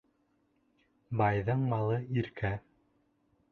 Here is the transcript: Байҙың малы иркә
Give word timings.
Байҙың 1.19 1.67
малы 1.75 2.01
иркә 2.23 2.55